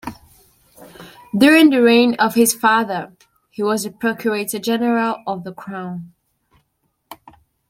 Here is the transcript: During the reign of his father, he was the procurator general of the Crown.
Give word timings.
During 1.37 1.69
the 1.69 1.79
reign 1.83 2.15
of 2.15 2.33
his 2.33 2.55
father, 2.55 3.13
he 3.51 3.61
was 3.61 3.83
the 3.83 3.91
procurator 3.91 4.57
general 4.57 5.21
of 5.27 5.43
the 5.43 5.53
Crown. 5.53 6.13